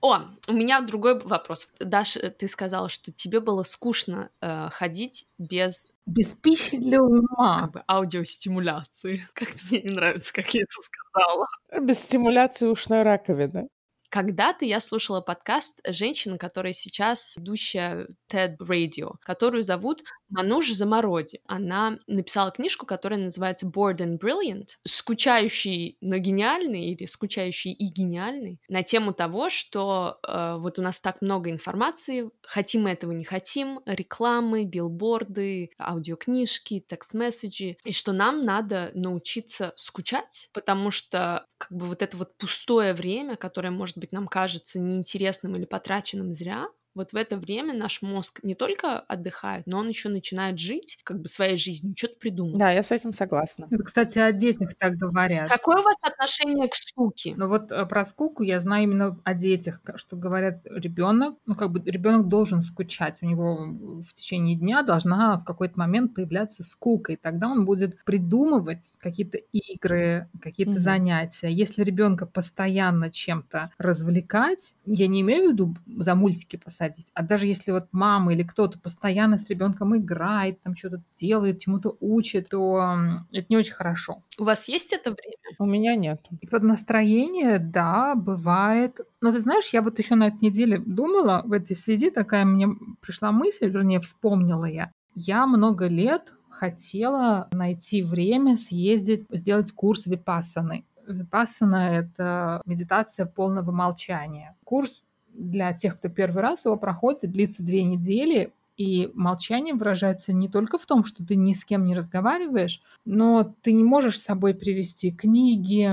[0.00, 1.68] О, у меня другой вопрос.
[1.80, 7.60] Даша, ты сказала, что тебе было скучно э, ходить без без пищи для ума.
[7.60, 9.26] Как бы аудиостимуляции.
[9.34, 11.46] Как мне не нравится, как я это сказала.
[11.80, 13.68] Без стимуляции ушной раковины.
[14.08, 21.40] Когда-то я слушала подкаст женщины, которая сейчас ведущая TED Radio, которую зовут Мануш Замороди.
[21.46, 28.60] Она написала книжку, которая называется Bored and Brilliant, скучающий, но гениальный, или скучающий и гениальный,
[28.68, 33.24] на тему того, что э, вот у нас так много информации, хотим мы этого, не
[33.24, 41.86] хотим, рекламы, билборды, аудиокнижки, текст-месседжи, и что нам надо научиться скучать, потому что как бы
[41.86, 47.12] вот это вот пустое время, которое, может быть, нам кажется неинтересным или потраченным зря, вот
[47.12, 51.28] в это время наш мозг не только отдыхает, но он еще начинает жить как бы
[51.28, 52.58] своей жизнью, что-то придумать.
[52.58, 53.68] Да, я с этим согласна.
[53.70, 55.48] Это, кстати, о детях так говорят.
[55.48, 57.34] Какое у вас отношение к скуке?
[57.36, 61.70] Ну вот э, про скуку я знаю именно о детях, что говорят ребенок, ну как
[61.70, 67.12] бы ребенок должен скучать, у него в течение дня должна в какой-то момент появляться скука,
[67.12, 70.80] и тогда он будет придумывать какие-то игры, какие-то угу.
[70.80, 71.50] занятия.
[71.50, 77.06] Если ребенка постоянно чем-то развлекать, я не имею в виду за мультики посадить, садись.
[77.14, 81.96] А даже если вот мама или кто-то постоянно с ребенком играет, там что-то делает, чему-то
[82.00, 82.96] учит, то
[83.32, 84.22] это не очень хорошо.
[84.38, 85.36] У вас есть это время?
[85.58, 86.20] У меня нет.
[86.40, 89.00] И под настроение, да, бывает.
[89.20, 92.68] Но ты знаешь, я вот еще на этой неделе думала в этой связи, такая мне
[93.00, 94.90] пришла мысль, вернее, вспомнила я.
[95.14, 100.84] Я много лет хотела найти время съездить, сделать курс випассаны.
[101.06, 104.56] Випассана— это медитация полного молчания.
[104.64, 105.04] Курс
[105.38, 110.78] для тех, кто первый раз его проходит, длится две недели, и молчание выражается не только
[110.78, 114.54] в том, что ты ни с кем не разговариваешь, но ты не можешь с собой
[114.54, 115.90] привести книги,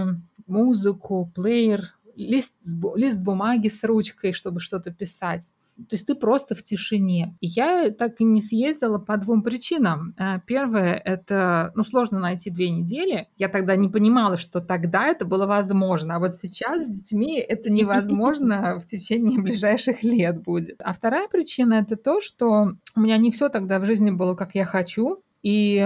[0.47, 2.55] музыку, плеер, лист,
[2.95, 5.51] лист бумаги с ручкой, чтобы что-то писать.
[5.75, 7.35] То есть ты просто в тишине.
[7.41, 10.13] Я так и не съездила по двум причинам.
[10.17, 13.27] Э, первое– это, ну, сложно найти две недели.
[13.37, 16.15] Я тогда не понимала, что тогда это было возможно.
[16.15, 20.79] А вот сейчас с детьми это невозможно в течение ближайших лет будет.
[20.79, 24.55] А вторая причина– это то, что у меня не все тогда в жизни было, как
[24.55, 25.22] я хочу.
[25.43, 25.85] И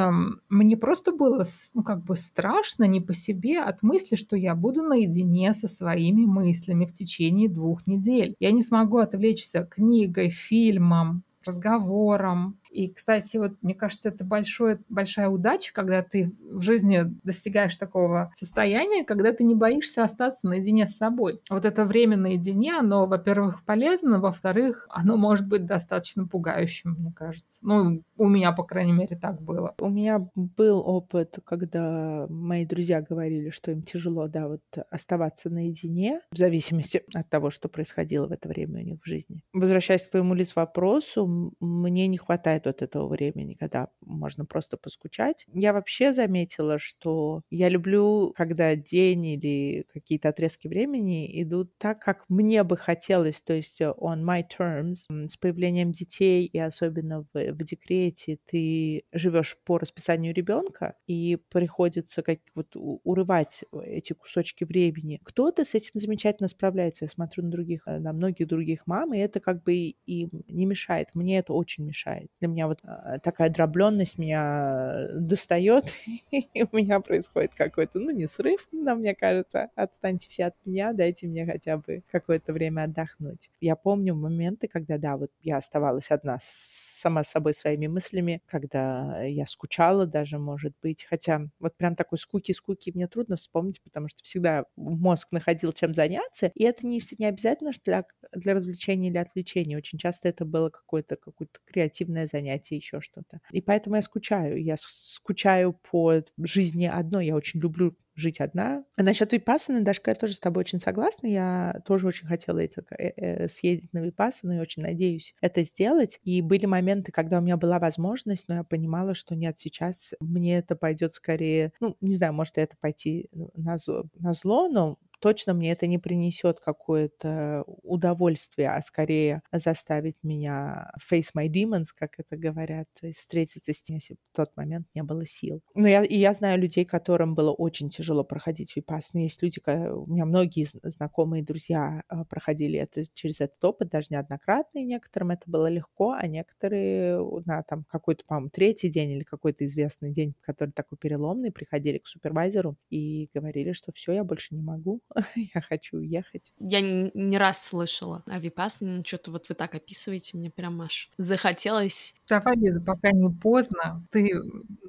[0.49, 1.43] мне просто было,
[1.73, 6.25] ну, как бы страшно не по себе от мысли, что я буду наедине со своими
[6.25, 8.35] мыслями в течение двух недель.
[8.39, 15.29] Я не смогу отвлечься книгой, фильмом, разговором, и, кстати, вот мне кажется, это большое, большая
[15.29, 20.97] удача, когда ты в жизни достигаешь такого состояния, когда ты не боишься остаться наедине с
[20.97, 21.41] собой.
[21.49, 27.59] Вот это время наедине, оно, во-первых, полезно, во-вторых, оно может быть достаточно пугающим, мне кажется.
[27.61, 29.75] Ну, у меня, по крайней мере, так было.
[29.79, 36.21] У меня был опыт, когда мои друзья говорили, что им тяжело, да, вот оставаться наедине,
[36.31, 39.43] в зависимости от того, что происходило в это время у них в жизни.
[39.53, 45.45] Возвращаясь к твоему лист вопросу, мне не хватает от этого времени, когда можно просто поскучать.
[45.53, 52.25] Я вообще заметила, что я люблю, когда день или какие-то отрезки времени идут так, как
[52.29, 55.05] мне бы хотелось, то есть э, on my terms.
[55.27, 62.21] С появлением детей и особенно в, в декрете ты живешь по расписанию ребенка и приходится
[62.21, 65.19] как вот урывать эти кусочки времени.
[65.23, 67.05] Кто-то с этим замечательно справляется.
[67.05, 70.65] Я смотрю на других, э, на многих других мам, и это как бы им не
[70.65, 71.09] мешает.
[71.13, 72.29] Мне это очень мешает.
[72.47, 75.93] Для меня вот а, такая дробленность меня достает,
[76.31, 80.93] и у меня происходит какой-то, ну, не срыв, но мне кажется, отстаньте все от меня,
[80.93, 83.49] дайте мне хотя бы какое-то время отдохнуть.
[83.59, 89.23] Я помню моменты, когда, да, вот я оставалась одна сама с собой своими мыслями, когда
[89.23, 94.23] я скучала даже, может быть, хотя вот прям такой скуки-скуки мне трудно вспомнить, потому что
[94.23, 99.77] всегда мозг находил чем заняться, и это не, не обязательно для, для развлечения или отвлечения.
[99.77, 103.39] Очень часто это было какое-то какое-то креативное занятие, занятия, еще что-то.
[103.51, 104.61] И поэтому я скучаю.
[104.61, 107.27] Я скучаю по жизни одной.
[107.27, 108.83] Я очень люблю жить одна.
[108.97, 111.27] А насчет випассаны, Дашка, я тоже с тобой очень согласна.
[111.27, 116.19] Я тоже очень хотела это, э, э, съездить на випассану и очень надеюсь это сделать.
[116.23, 120.57] И были моменты, когда у меня была возможность, но я понимала, что нет, сейчас мне
[120.57, 125.53] это пойдет скорее, ну, не знаю, может это пойти на зло, на зло но точно
[125.53, 132.37] мне это не принесет какое-то удовольствие, а скорее заставит меня face my demons, как это
[132.37, 135.61] говорят, то есть встретиться с ним, если в тот момент не было сил.
[135.75, 139.23] Но я, и я знаю людей, которым было очень тяжело проходить випассану.
[139.23, 144.79] Есть люди, у меня многие знакомые друзья а, проходили это через этот опыт, даже неоднократно,
[144.79, 149.65] и некоторым это было легко, а некоторые на там какой-то, по-моему, третий день или какой-то
[149.65, 154.61] известный день, который такой переломный, приходили к супервайзеру и говорили, что все, я больше не
[154.61, 155.01] могу,
[155.35, 156.53] я хочу уехать.
[156.59, 162.15] Я не раз слышала о Випассане, что-то вот вы так описываете, мне прям аж захотелось.
[162.27, 164.29] Шафабиза, пока не поздно, ты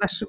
[0.01, 0.27] наш, э,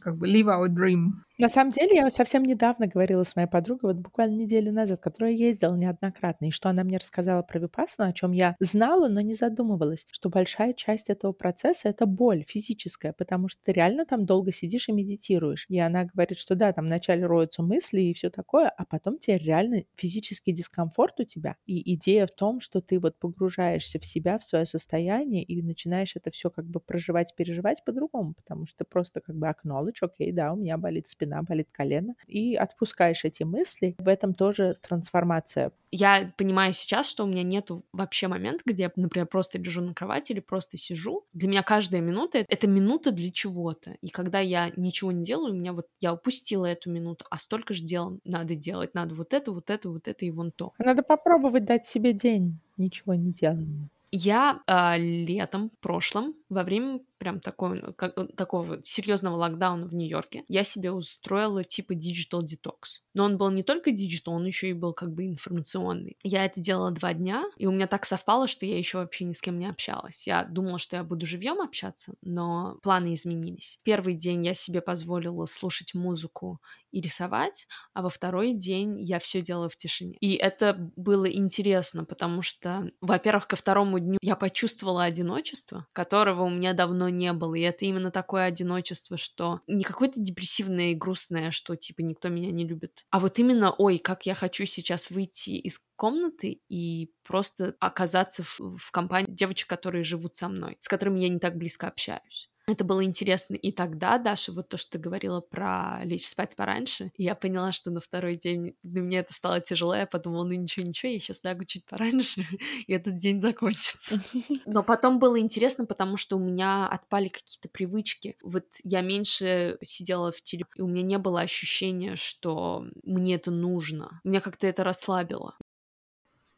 [0.00, 1.12] как бы, live our dream.
[1.40, 5.32] На самом деле, я совсем недавно говорила с моей подругой, вот буквально неделю назад, которая
[5.32, 9.32] ездила неоднократно, и что она мне рассказала про випассану, о чем я знала, но не
[9.32, 14.52] задумывалась, что большая часть этого процесса— это боль физическая, потому что ты реально там долго
[14.52, 15.64] сидишь и медитируешь.
[15.70, 19.38] И она говорит, что да, там вначале роются мысли и все такое, а потом тебе
[19.38, 21.56] реально физический дискомфорт у тебя.
[21.64, 26.16] И идея в том, что ты вот погружаешься в себя, в свое состояние и начинаешь
[26.16, 30.52] это все как бы проживать, переживать по-другому, потому что просто как бы acknowledge, окей, да,
[30.52, 33.94] у меня болит спина, болит колено, и отпускаешь эти мысли.
[33.98, 35.72] В этом тоже трансформация.
[35.90, 39.92] Я понимаю сейчас, что у меня нет вообще момента, где я, например, просто лежу на
[39.92, 41.24] кровати или просто сижу.
[41.32, 43.96] Для меня каждая минута— это минута для чего-то.
[44.00, 47.74] И когда я ничего не делаю, у меня вот я упустила эту минуту, а столько
[47.74, 48.94] же дел надо делать.
[48.94, 50.72] Надо вот это, вот это, вот это и вон то.
[50.78, 53.88] Надо попробовать дать себе день ничего не делания.
[54.12, 60.44] Я э, летом прошлом, во время прям такой, как, э, такого серьезного локдауна в Нью-Йорке,
[60.48, 63.02] я себе устроила типа digital detox.
[63.14, 66.16] Но он был не только digital, он еще и был как бы информационный.
[66.22, 69.34] Я это делала два дня, и у меня так совпало, что я еще вообще ни
[69.34, 70.26] с кем не общалась.
[70.26, 73.78] Я думала, что я буду живьем общаться, но планы изменились.
[73.82, 76.58] Первый день я себе позволила слушать музыку
[76.90, 80.16] и рисовать, а во второй день я все делала в тишине.
[80.20, 86.50] И это было интересно, потому что, во-первых, ко второму дню я почувствовала одиночество, которого у
[86.50, 87.54] меня давно не было.
[87.54, 92.50] И это именно такое одиночество, что не какое-то депрессивное и грустное, что типа никто меня
[92.50, 97.74] не любит, а вот именно, ой, как я хочу сейчас выйти из комнаты и просто
[97.78, 101.88] оказаться в, в компании девочек, которые живут со мной, с которыми я не так близко
[101.88, 102.50] общаюсь.
[102.66, 103.54] Это было интересно.
[103.54, 107.90] И тогда, Даша, вот то, что ты говорила про лечь спать пораньше, я поняла, что
[107.90, 109.94] на второй день для меня это стало тяжело.
[109.94, 112.46] Я подумала, ну ничего-ничего, я сейчас лягу чуть пораньше,
[112.86, 114.20] и этот день закончится.
[114.66, 118.36] Но потом было интересно, потому что у меня отпали какие-то привычки.
[118.42, 123.50] Вот я меньше сидела в теле, и у меня не было ощущения, что мне это
[123.50, 124.20] нужно.
[124.24, 125.54] Меня как-то это расслабило.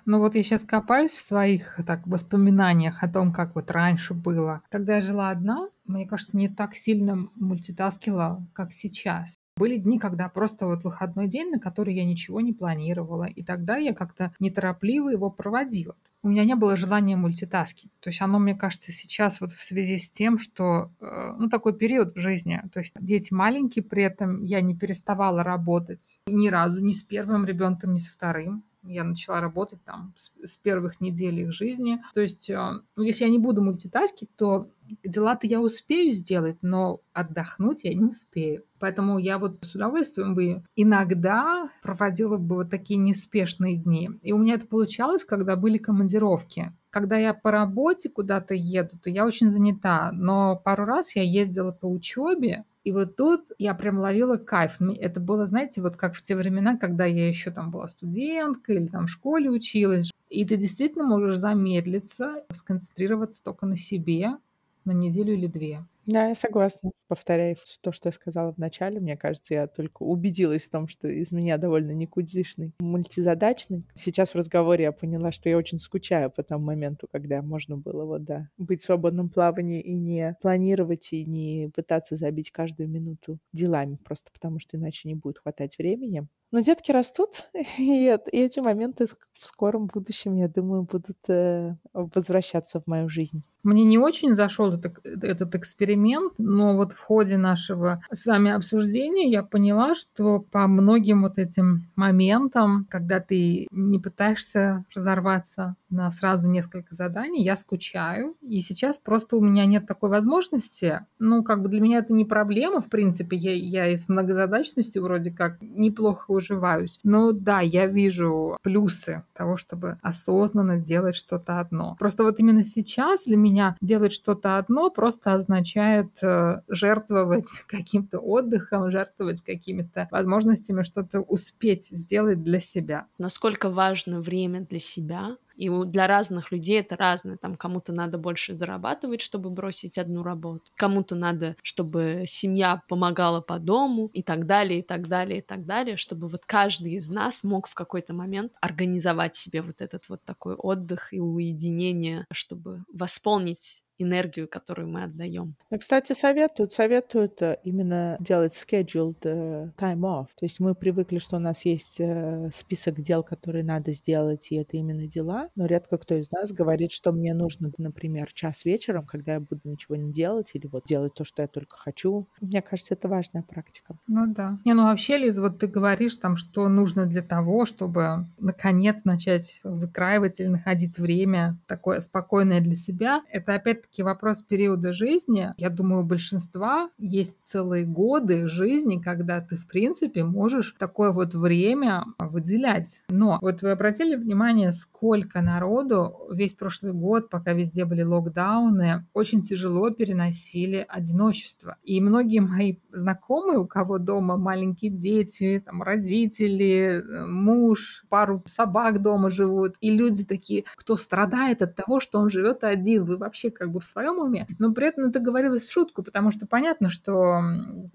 [0.05, 4.63] Ну вот я сейчас копаюсь в своих так воспоминаниях о том, как вот раньше было.
[4.69, 9.39] Тогда я жила одна, мне кажется, не так сильно мультитаскила, как сейчас.
[9.57, 13.77] Были дни, когда просто вот выходной день, на который я ничего не планировала, и тогда
[13.77, 15.97] я как-то неторопливо его проводила.
[16.25, 17.91] У меня не было желания мультитаскить.
[18.01, 21.77] То есть оно, мне кажется, сейчас вот в связи с тем, что, э, ну, такой
[21.77, 22.63] период в жизни.
[22.73, 27.45] То есть дети маленькие, при этом я не переставала работать ни разу, ни с первым
[27.45, 28.63] ребенком, ни со вторым.
[28.83, 32.03] Я начала работать там с, с первых недель их жизни.
[32.15, 34.69] То есть, э, ну, если я не буду мультитаскить, то
[35.05, 38.65] дела-то я успею сделать, но отдохнуть я не успею.
[38.79, 44.11] Поэтому я вот с удовольствием бы иногда проводила бы вот такие неспешные дни.
[44.23, 46.73] И у меня это получалось, когда были командировки.
[46.91, 50.11] Когда я по работе куда-то еду, то я очень занята.
[50.13, 54.79] Но пару раз я ездила по учебе, и вот тут я прям ловила кайф.
[54.81, 58.87] Это было, знаете, вот как в те времена, когда я еще там была студенткой или
[58.89, 60.11] там в школе училась.
[60.29, 64.37] И ты действительно можешь замедлиться, сконцентрироваться только на себе
[64.85, 65.85] на неделю или две.
[66.07, 66.91] Да, я согласна.
[67.07, 71.07] Повторяю то, что я сказала в начале, мне кажется, я только убедилась в том, что
[71.09, 73.85] из меня довольно никудишный, мультизадачный.
[73.95, 78.05] Сейчас в разговоре я поняла, что я очень скучаю по тому моменту, когда можно было
[78.05, 83.39] вот, да, быть в свободном плавании и не планировать, и не пытаться забить каждую минуту
[83.53, 86.27] делами, просто потому что иначе не будет хватать времени.
[86.53, 87.47] Но детки растут,
[87.79, 89.07] и, эти моменты
[89.43, 93.43] в скором будущем, я думаю, будут э, возвращаться в мою жизнь.
[93.65, 99.31] Мне не очень зашел этот, этот эксперимент, но вот в ходе нашего с вами обсуждения
[99.31, 106.49] я поняла, что по многим вот этим моментам, когда ты не пытаешься разорваться на сразу
[106.49, 108.35] несколько заданий, я скучаю.
[108.41, 111.07] И сейчас просто у меня нет такой возможности.
[111.21, 113.37] Ну, как бы для меня это не проблема, в принципе.
[113.37, 116.99] Я, я и с вроде как неплохо уживаюсь.
[117.03, 121.97] Но да, я вижу плюсы того, чтобы осознанно делать что-то одно.
[121.99, 128.91] Просто вот именно сейчас для меня делать что-то одно просто означает э, жертвовать каким-то отдыхом,
[128.91, 133.07] жертвовать какими-то возможностями что-то успеть сделать для себя.
[133.19, 137.37] Насколько важно время для себя, и для разных людей это разное.
[137.37, 140.65] Там кому-то надо больше зарабатывать, чтобы бросить одну работу.
[140.77, 145.67] Кому-то надо, чтобы семья помогала по дому и так далее, и так далее, и так
[145.67, 150.23] далее, чтобы вот каждый из нас мог в какой-то момент организовать себе вот этот вот
[150.25, 155.57] такой отдых и уединение, чтобы восполнить энергию, которую мы отдаем.
[155.71, 160.27] Ну, кстати, советуют, советуют э, именно делать scheduled э, time off.
[160.39, 164.57] То есть мы привыкли, что у нас есть э, список дел, которые надо сделать, и
[164.57, 165.49] это именно дела.
[165.55, 169.61] Но редко кто из нас говорит, что мне нужно, например, час вечером, когда я буду
[169.65, 172.29] ничего не делать, или вот делать то, что я только хочу.
[172.41, 173.97] Мне кажется, это важная практика.
[174.07, 174.59] Ну да.
[174.65, 179.61] Не, ну вообще, Лиз, вот ты говоришь там, что нужно для того, чтобы наконец начать
[179.65, 183.23] выкраивать или находить время такое спокойное для себя.
[183.31, 185.53] Это опять-таки вопрос периода жизни.
[185.57, 191.35] Я думаю, у большинства есть целые годы жизни, когда ты, в принципе, можешь такое вот
[191.35, 193.03] время выделять.
[193.09, 199.43] Но вот вы обратили внимание, сколько народу весь прошлый год, пока везде были локдауны, очень
[199.43, 201.77] тяжело переносили одиночество.
[201.83, 209.31] И многие мои знакомые, у кого дома маленькие дети, там, родители, муж, пару собак дома
[209.31, 213.72] живут, и люди такие, кто страдает от того, что он живет один, вы вообще как
[213.73, 214.47] бы в своем уме?
[214.59, 217.41] Но при этом это говорилось в шутку, потому что понятно, что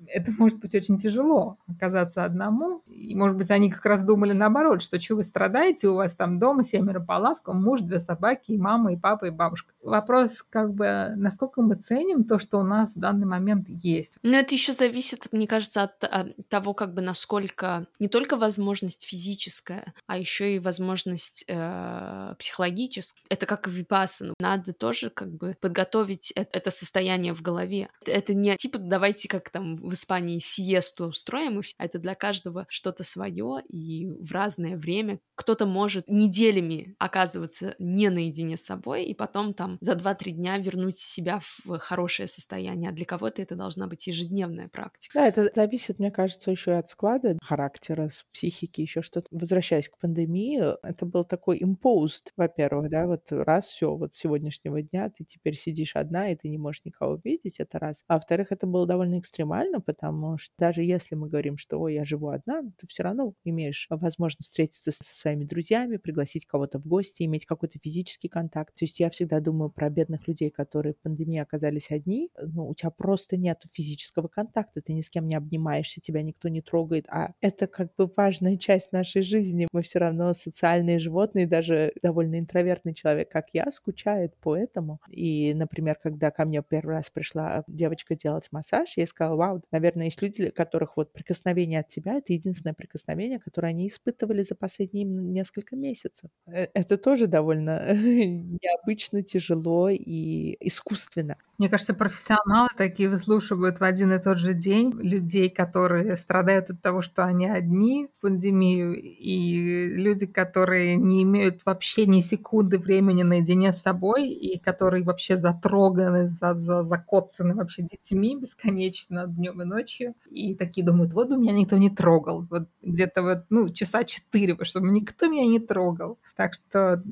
[0.08, 4.82] это может быть очень тяжело оказаться одному, и, может быть, они как раз думали наоборот,
[4.82, 8.58] что что вы страдаете, у вас там дома семеро по лавкам, муж, две собаки, и
[8.58, 9.74] мама, и папа, и бабушка.
[9.82, 14.18] Вопрос, как бы, насколько мы ценим то, что у нас в данный момент есть.
[14.24, 19.06] Но это еще зависит, мне кажется, от, от того, как бы насколько не только возможность
[19.06, 23.24] физическая, а еще и возможность э, психологическая.
[23.30, 24.34] Это как в випассану.
[24.40, 27.90] Надо тоже как бы подготовить это, состояние в голове.
[28.06, 33.04] Это, не типа давайте как там в Испании сиесту устроим, а это для каждого что-то
[33.04, 35.20] свое и в разное время.
[35.36, 40.98] Кто-то может неделями оказываться не наедине с собой и потом там за 2-3 дня вернуть
[40.98, 45.20] себя в хорошее состояние, а для кого-то это должна быть ежедневная практика.
[45.20, 49.28] Да, это зависит, мне кажется, еще и от склада характера, психики, еще что-то.
[49.32, 54.82] Возвращаясь к пандемии, это был такой imposed, во-первых, да, вот раз, все, вот с сегодняшнего
[54.82, 58.04] дня ты теперь сидишь одна, и ты не можешь никого видеть, это раз.
[58.08, 62.06] А во-вторых, это было довольно экстремально, потому что даже если мы говорим, что, ой, я
[62.06, 67.24] живу одна, ты все равно имеешь возможность встретиться со своими друзьями, пригласить кого-то в гости,
[67.24, 68.74] иметь какой-то физический контакт.
[68.76, 72.30] То есть я всегда думаю про бедных людей, которые в пандемии оказались одни.
[72.42, 76.48] Ну, у тебя просто нет физического контакта, ты ни с кем не обнимаешься, тебя никто
[76.50, 79.68] не трогает, а это как бы важная часть нашей жизни.
[79.72, 85.00] Мы все равно социальные животные, даже довольно интровертный человек, как я, скучает по этому.
[85.10, 90.06] И, например, когда ко мне первый раз пришла девочка делать массаж, я сказала, вау, наверное,
[90.06, 95.06] есть люди, которых вот прикосновение от тебя— это единственное прикосновение, которое они испытывали за последние
[95.06, 96.30] несколько месяцев.
[96.48, 101.38] Э, это тоже довольно необычно, тяжело и искусственно.
[101.58, 106.82] Мне кажется, профессионалы такие выслушивают в один и тот же день людей, которые страдают от
[106.82, 113.24] того, что они одни в пандемию, и люди, которые не имеют вообще ни секунды времени
[113.24, 119.66] наедине с собой, и которые вообще затроганы, за, за, закоцаны вообще детьми бесконечно днем и
[119.66, 120.14] ночью.
[120.30, 122.46] И такие думают, вот бы меня никто не трогал.
[122.50, 126.20] Вот где-то вот, ну, часа четыре, чтобы никто меня не трогал.
[126.36, 127.04] Так что,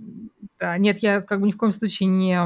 [0.59, 2.37] да, нет, я как бы ни в коем случае не,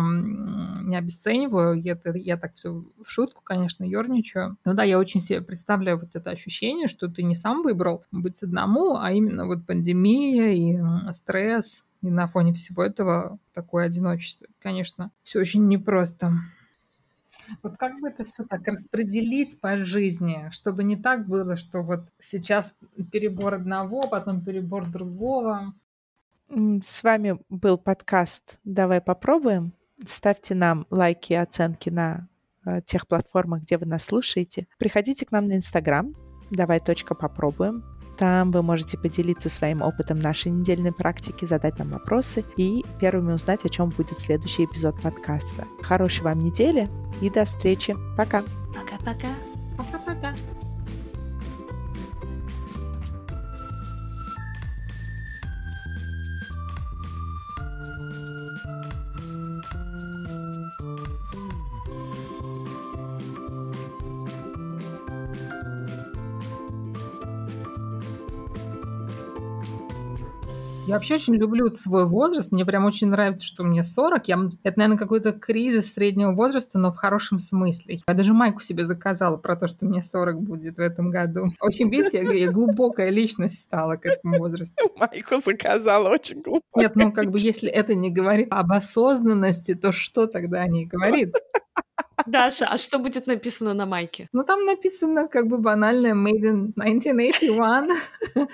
[0.87, 4.57] не обесцениваю это я так все в шутку, конечно, ерничаю.
[4.65, 8.41] Но да, я очень себе представляю вот это ощущение, что ты не сам выбрал быть
[8.43, 14.47] одному, а именно вот пандемия и стресс, и на фоне всего этого такое одиночество.
[14.59, 16.33] Конечно, все очень непросто.
[17.63, 22.01] Вот как бы это все так распределить по жизни, чтобы не так было, что вот
[22.19, 22.75] сейчас
[23.11, 25.73] перебор одного, потом перебор другого.
[26.49, 29.73] С вами был подкаст «Давай попробуем».
[30.05, 32.27] Ставьте нам лайки и оценки на
[32.65, 34.67] э, тех платформах, где вы нас слушаете.
[34.77, 36.15] Приходите к нам на Инстаграм.
[36.49, 37.83] Давай точка попробуем.
[38.19, 43.63] Там вы можете поделиться своим опытом нашей недельной практики, задать нам вопросы и первыми узнать,
[43.63, 45.65] о чем будет следующий эпизод подкаста.
[45.81, 46.89] Хорошей вам недели
[47.21, 47.95] и до встречи.
[48.17, 48.43] Пока.
[48.75, 49.29] Пока-пока.
[49.77, 50.35] Пока-пока.
[70.89, 72.51] Я вообще очень люблю свой возраст.
[72.51, 74.27] Мне прям очень нравится, что мне 40.
[74.27, 77.99] Я, это, наверное, какой-то кризис среднего возраста, но в хорошем смысле.
[78.07, 81.51] Я даже майку себе заказала про то, что мне 40 будет в этом году.
[81.61, 84.75] Очень, видите, я, я глубокая личность стала к этому возрасту.
[84.97, 86.81] Майку заказала очень глубоко.
[86.81, 91.35] Нет, ну как бы если это не говорит об осознанности, то что тогда не говорит?
[92.25, 94.27] Даша, а что будет написано на майке?
[94.33, 98.47] Ну, там написано как бы банальное Made in 1981.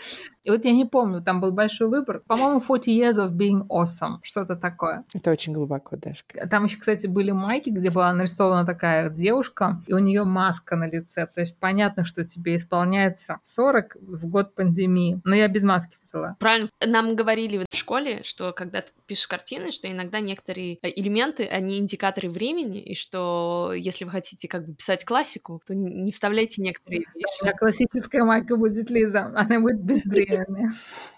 [0.46, 2.22] И вот я не помню, там был большой выбор.
[2.28, 5.04] По-моему, 40 years of being awesome, что-то такое.
[5.14, 6.48] Это очень глубоко, Дашка.
[6.48, 10.88] Там еще, кстати, были майки, где была нарисована такая девушка, и у нее маска на
[10.88, 11.26] лице.
[11.26, 15.20] То есть понятно, что тебе исполняется 40 в год пандемии.
[15.24, 16.36] Но я без маски взяла.
[16.40, 16.70] Правильно.
[16.86, 21.80] Нам говорили в школе, что когда ты пишешь картины, что иногда некоторые э, элементы, они
[21.80, 27.06] индикаторы времени, и что если вы хотите как бы писать классику, то не вставляйте некоторые
[27.16, 27.44] вещи.
[27.44, 29.84] Да, классическая майка будет Лиза, она будет
[30.36, 30.70] 有没有？